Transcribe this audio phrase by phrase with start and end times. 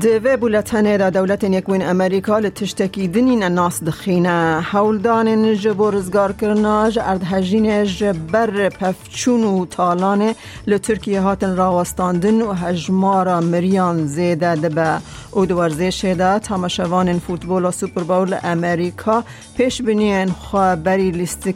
[0.00, 7.22] دوی بولتنه دا دولت یکوین امریکا لتشتکی دنین ناس دخینه حولدان جبو رزگار کرنا ارد
[7.24, 10.34] هجین جبر پفچون و تالان
[10.66, 15.00] لترکیه هاتن راوستاندن و هجمارا مریان زیده دبه
[15.32, 19.24] او دوارزش ده تماشوان فوتبول و سوپر بول امریکا
[19.56, 20.76] پیش بنین خواه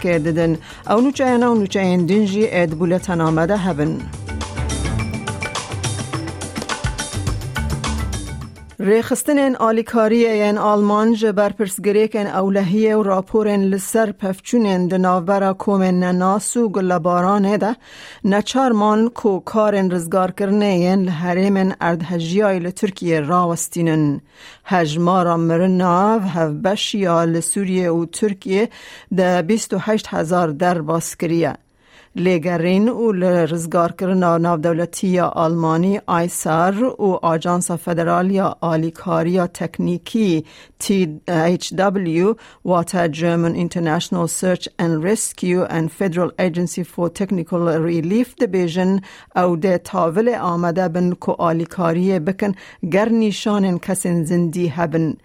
[0.00, 0.58] که ددن
[0.90, 3.98] او نوچه اینا و نوچه این دنجی اید بولتن آمده هبن
[8.88, 16.68] ریخستن آلیکاری این آلمان جبر پرسگریکن اولهیه و راپورن لسر پفچونن دناورا کومن نناس و
[16.68, 17.76] گلبارانه ده
[18.24, 24.20] نچارمان کو کارن رزگار کرنه این لحریمن اردهجیای لترکیه راوستینن
[24.64, 28.68] هجمارا مرناو هف بشیا لسوریه و ترکیه
[29.16, 31.54] ده 28 هزار در باسکریه
[32.18, 40.44] لگرین و لرزگار کرنا ناو دولتی آلمانی آیسار و آجانس فدرالیا آلیکاریا تکنیکی
[40.82, 49.00] THW واتا German International Search and Rescue and Federal Agency for Technical Relief Division
[49.36, 52.52] او ده تاول آمده بن کو آلیکاری بکن
[52.92, 55.16] گر نیشان کسین زندی هبن.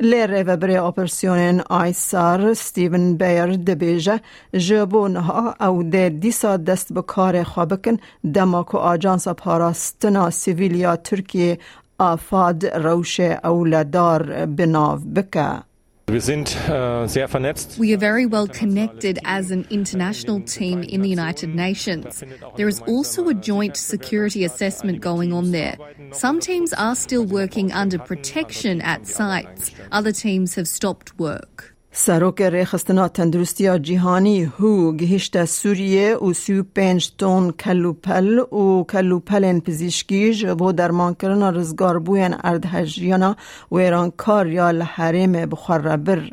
[0.00, 4.20] لره و بری اپرسیون آیسار ستیون بیر دبیجه
[4.52, 7.97] جبون ها او ده دیسا دست به کار خوابکن
[8.33, 11.57] دماکو آجانس پاراستنا سیویلیا ترکیه
[11.97, 15.63] آفاد روش اولادار بناو بکه
[16.07, 17.79] Wir sind äh, sehr vernetzt.
[17.79, 22.23] We are very well connected as an international team in the United Nations.
[22.57, 25.77] There is also a joint security assessment going on there.
[26.11, 29.71] Some teams are still working under protection at sites.
[29.91, 31.73] Other teams have stopped work.
[32.00, 40.34] سروک ریخستنا تندرستی جیهانی هو گهشت سوریه و سی پنج تون کلوپل و کلوپل پزیشکی
[40.34, 43.36] جبو درمان کرنا رزگار بوین اردهجیانا
[43.70, 46.30] و ایران کار یا لحریم بخور بر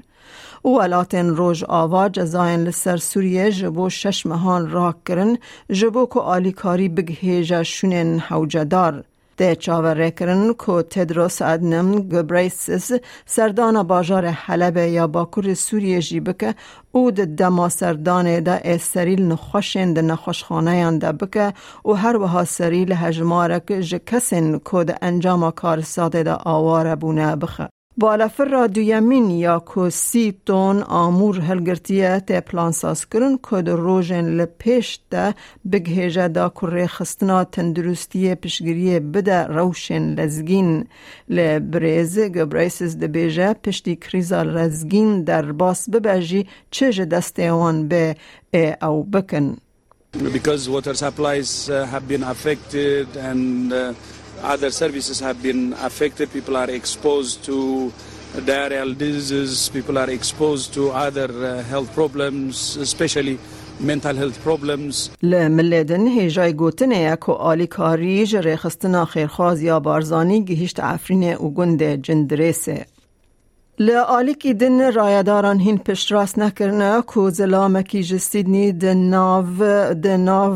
[0.66, 5.38] و ولاتن روژ آوا جزاین لسر سوریه جبو شش مهان راک کرن
[5.72, 9.04] جبو که آلیکاری بگهیجه شونین حوجدار
[9.38, 12.92] ده چاوره کرن کو تدروس ادنم گبریسس
[13.26, 16.56] سردان باجار حلب یا باکور سوریه جی بکه
[16.92, 21.54] او ده دما سردان ده اسریل نخوشن ده نخوشخانه ده بکه
[21.86, 27.75] و هر وها سریل هجمارک جکسن کو ده انجام کار ساده ده آواره بونه بخه
[27.98, 34.26] بالافر دویمین یا کو سی تون آمور هلگرتیه ته پلان ساز کرن که در روژن
[34.26, 35.36] لپیش ده
[35.72, 40.88] بگهیجه دا کره خستنا تندرستی پشگیری بده روشن لزگین.
[41.30, 48.16] لبریز گبریسز ده بیجه پشتی کریزا لزگین در باس ببجی چه دسته وان به
[48.82, 49.58] او بکن.
[50.16, 53.94] Because water supplies uh, have been affected and uh,
[54.44, 56.32] other services have been affected.
[56.32, 57.92] People are exposed to
[58.42, 59.70] diarrheal diseases.
[59.70, 63.40] People are exposed to other uh, health problems, especially
[63.80, 65.10] mental health problems.
[65.24, 71.84] لملدن هیجای گوتنه یکو آلی کاری جره خستنا خیرخواز یا بارزانی گهشت عفرین و گند
[71.84, 72.86] جندرسه
[73.80, 79.44] لآلیکی دن رایداران هین پشت راست نکرنه کو زلامکی جسیدنی دناو
[79.94, 80.56] دناو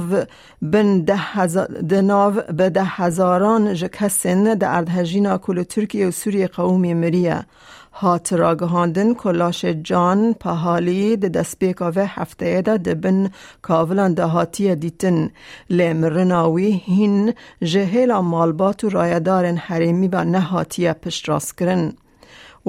[0.62, 6.94] بن ده هزار دناو به ده هزاران جکسن ده اردهجینا کل ترکیه و سوریه قومی
[6.94, 7.46] مریه
[7.94, 13.30] هات راگهاندن کلاش جان پهالی ده دست بیکاوه هفته ده ده بن
[13.62, 15.30] کاولان ده هاتی دیتن
[15.70, 21.94] لمرناوی هین جهیلا مالبات و رایدارن حریمی با نهاتیه پشت راست کرن.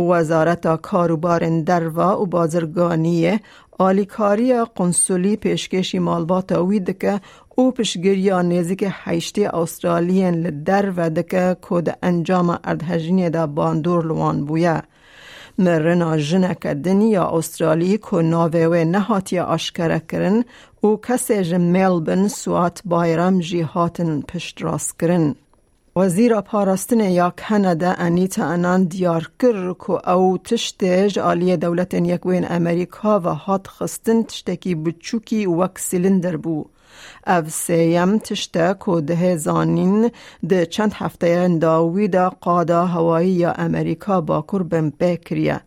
[0.09, 3.41] وزارت کاروبار دروا و بازرگانی
[3.79, 7.21] آلیکاری قنسولی پیشکشی مالبات وید که
[7.57, 14.83] او پشگیری نزدیک هشتی استرالیین لدر و دکه کود انجام اردهجینی دا باندور لوان بویه.
[15.59, 20.45] مرنا جنک دنیا استرالی که ناوه نهاتی آشکره کرن
[20.81, 25.35] او کسی جم ملبن سوات بایرم جی هاتن پشت راست کرن.
[25.97, 33.21] وزیر پاراستن یا کانادا انیتا انان دیار کر که او تشتیج آلی دولت یکوین امریکا
[33.21, 36.65] و هات خستن تشتکی بچوکی وک سیلندر بو.
[37.27, 40.11] او سیم تشته که ده زانین
[40.49, 45.61] ده چند هفته انداوی ده قادا هوایی یا امریکا باکر بم بکریه.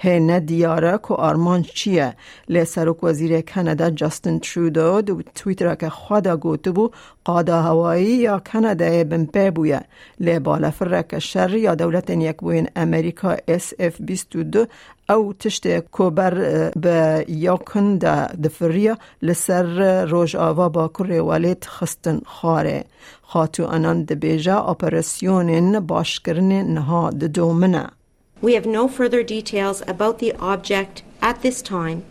[0.00, 2.14] هینه دیاره که آرمان چیه
[2.48, 6.90] لی سرک وزیر کانادا جاستن ترودو دو تویتر که خدا گوتو بو
[7.24, 9.80] قادا هوایی یا کانادا بمپه بویه
[10.20, 14.66] لی بالا فرک شر یا دولت یک بوین امریکا اس اف 22
[15.10, 16.34] او تشت کوبر
[16.70, 22.84] به یاکن دا دفریا لسر روش آوا با کر والید خستن خاره
[23.22, 27.97] خاتو انان دبیجا اپراسیون باشکرن نها دومنه
[28.40, 32.04] We have no further details about the object at this time,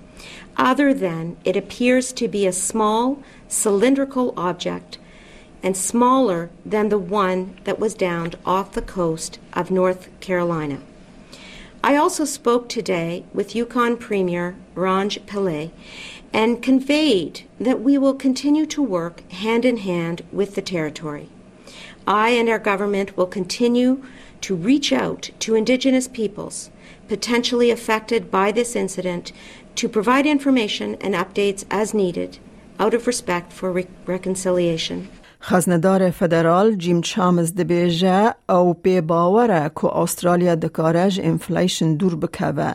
[0.57, 4.97] other than it appears to be a small cylindrical object
[5.63, 10.79] and smaller than the one that was downed off the coast of North Carolina.
[11.83, 15.71] I also spoke today with Yukon Premier Ranj Pillay
[16.33, 21.29] and conveyed that we will continue to work hand in hand with the territory.
[22.05, 24.03] I and our government will continue
[24.42, 26.70] to reach out to Indigenous peoples
[27.08, 29.32] potentially affected by this incident
[29.80, 32.38] to provide information and updates as needed
[32.78, 35.08] out of respect for re- reconciliation.
[35.44, 42.72] خزندار فدرال جیم چامز دبیجه او پی باوره که استرالیا دکارج انفلیشن دور بکوه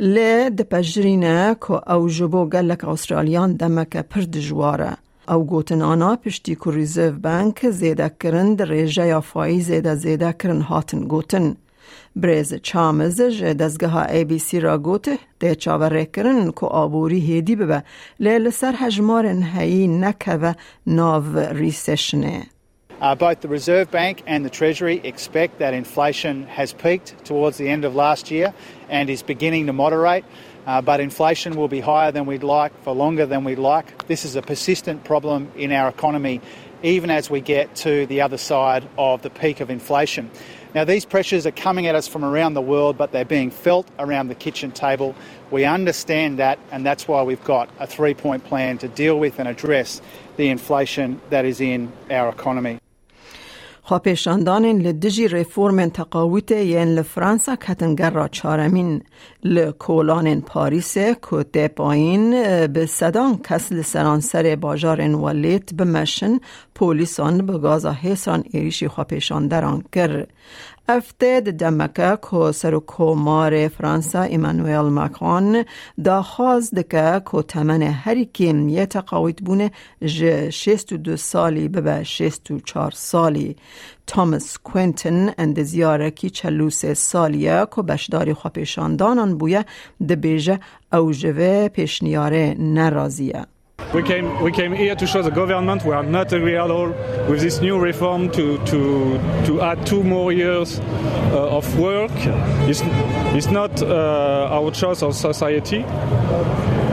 [0.00, 4.96] لی دپجرینه که او جبو گلک استرالیان دمک پر دجواره
[5.31, 10.33] او گوتن آنا پشتی که ریزیو بانک زیده کرن در ریجه یا فایی زیده زیده
[10.39, 11.55] کرن هاتن گوتن.
[12.15, 17.55] بریز چامز جه دزگاه ای بی سی را گوته ده چاوره کرن که آبوری هیدی
[17.55, 17.83] ببه
[18.19, 20.53] لیل سر هجمارن هایی نکوه
[20.87, 22.43] ناو ریسشنه.
[23.01, 27.67] Uh, both the Reserve Bank and the Treasury expect that inflation has peaked towards the
[27.67, 28.53] end of last year
[28.89, 30.23] and is beginning to moderate.
[30.65, 34.07] Uh, but inflation will be higher than we'd like for longer than we'd like.
[34.07, 36.41] This is a persistent problem in our economy,
[36.83, 40.29] even as we get to the other side of the peak of inflation.
[40.73, 43.87] Now, these pressures are coming at us from around the world, but they're being felt
[43.99, 45.15] around the kitchen table.
[45.49, 49.39] We understand that, and that's why we've got a three point plan to deal with
[49.39, 50.01] and address
[50.37, 52.80] the inflation that is in our economy.
[53.91, 59.01] خواپیشاندان لدجی ریفورم تقاویت ین لفرانسا کتنگر را چارمین
[59.43, 62.31] لکولان پاریس کت پایین
[62.67, 66.39] به صدان کس لسرانسر باجار ولیت بمشن
[66.75, 70.25] پولیسان به گازا حسان ایریشی خواپیشاندران کر.
[70.97, 72.79] افتاد دمکه که سر
[73.67, 75.65] فرانسا ایمانویل ماکرون
[76.03, 76.25] دا
[76.75, 79.71] دکه که تمن هری کم یه تقاویت بونه
[80.05, 83.55] جه 62 سالی به 64 سالی.
[84.07, 89.65] توماس کوینتن اند زیاره کی چلوس سالیه که بشداری خواپیشاندانان بویه
[90.09, 90.59] دبیجه
[90.93, 93.45] او جوه پیشنیاره نرازیه.
[93.93, 96.89] We came, we came here to show the government we are not agree at all
[97.27, 102.11] with this new reform to, to, to add two more years uh, of work.
[102.69, 102.81] It's,
[103.35, 105.79] it's not uh, our choice of society.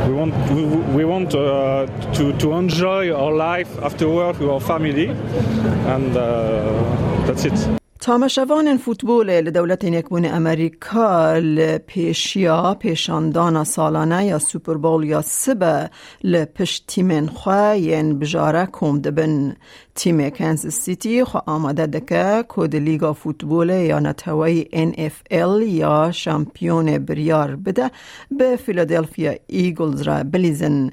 [0.09, 0.65] We want, we,
[0.97, 7.27] we want uh, to, to enjoy our life after work with our family, and uh,
[7.27, 7.88] that's it.
[8.01, 15.91] تامشوان فوتبول لدولت یکبون امریکا لپیشیا پیشاندان سالانه یا سوپر بول یا سبه
[16.25, 19.57] لپش تیمن خواه ین بجاره کم دبن.
[19.95, 27.57] تیم کنز سیتی خو آماده دکه کود لیگا فوتبول یا نتوی NFL یا شامپیون بریار
[27.57, 27.91] بده
[28.31, 30.91] به فیلادلفیا ایگلز را بلیزن.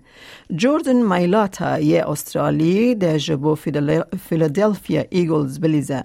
[0.55, 3.55] جوردن مایلاتا یه استرالی ده جبو
[4.29, 6.01] فیلادلفیا ایگلز بلیزه.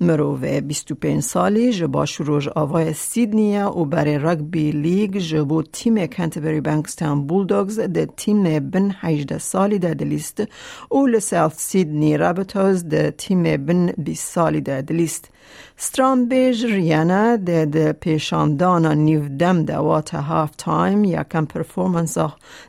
[0.00, 7.26] مروه 25 سالی جبا شروع آوای سیدنیه و برای رگبی لیگ جبو تیم کنتبری بانکستان
[7.26, 10.42] بولدوگز ده تیم بن 18 سالی ده دلیست
[10.90, 15.30] و لسالت سیدنی رابطوز ده تیم بن 20 سالی ده دلیست
[15.76, 22.18] سترام بیج ریانه پیشاندانا نیودم ده وات هاف تایم یکم پرفورمنس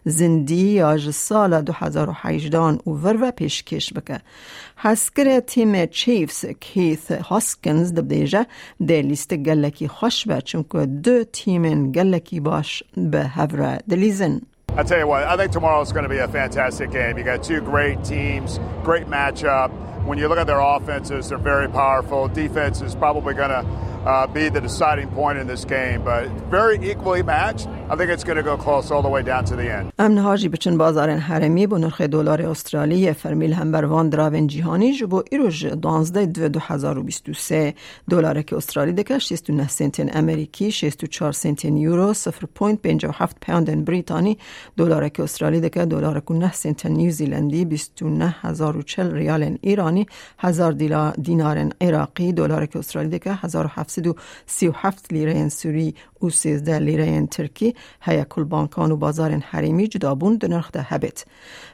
[0.05, 4.19] زندی یا سال 2018 و ور و پیشکش بکه
[4.77, 8.45] هسکر تیم چیفز کیث هاسکنز ده بیجه
[8.87, 14.41] ده لیست گلکی خوش به چونکه دو تیم گلکی باش به هفره دلیزن
[14.77, 17.17] I tell you what, I think tomorrow is going to be a fantastic game.
[17.17, 19.71] You got two great teams, great matchup.
[20.05, 22.27] When you look at their offenses, they're very powerful.
[22.27, 23.65] Defense is probably going to
[24.05, 26.23] uh, be the deciding point in this game, but
[26.57, 27.67] very equally matched.
[27.89, 29.91] I think it's going to go close all the way down to the end.
[29.99, 34.93] امن هاجی بچن بازار حرمی با نرخ دلار استرالی فرمیل هم بر وان دراون جهانی
[34.93, 37.73] جبو ایروج 12 دو 2023
[38.09, 42.29] دلار که استرالی دکه 69 سنت امریکی 64 سنت یورو 0.57
[43.41, 44.37] پوند بریتانی
[44.77, 50.07] دلار که استرالی دکه دلار کو 9 سنت نیوزیلندی 29040 ریال ایرانی
[50.39, 50.71] 1000
[51.11, 53.31] دینار عراقی دلار که استرالی دکه
[53.99, 60.71] 1737 لیره سوری و 13 لیره ترکی هیا کل بانکان و بازار حریمی جدابون دنرخ
[60.71, 61.25] ده هبت.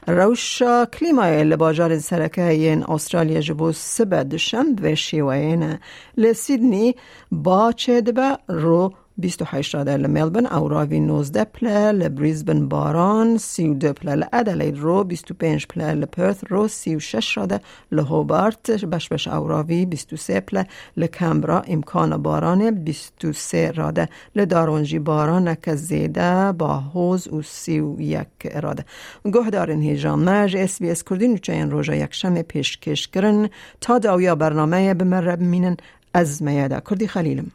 [0.06, 5.78] روشا کلیمای لباجار سرکه این استرالیا جبو سبه دشم و شیوه
[6.16, 6.94] لسیدنی
[7.32, 14.14] با چه دبه؟ رو 28 راده لملبن او راوی 19 پله لبریزبن باران 32 پله
[14.14, 17.60] لادلید رو 25 پله لپرث رو 36 راده
[17.92, 20.66] لهوبارت بش بش او راوی 23 پله
[20.96, 28.26] لکمبرا امکان باران 23 راده لدارونجی باران که زیده با حوز و 31
[28.62, 28.84] راده
[29.24, 33.48] گوه دارن هیجان مج اس بی اس کردی نوچه این روژا یک شم پیشکش کرن
[33.80, 35.76] تا داویا برنامه بمرب مینن
[36.14, 37.46] از میاده کردی خلیلم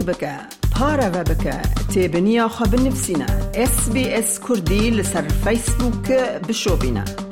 [0.00, 0.34] لایک بکە.
[0.74, 1.56] پارەوە بکە
[1.92, 3.28] تێبنییا خە بنفسینە
[3.72, 7.29] SسBS کوردی لەسەر فیسبووکە بشۆبینە.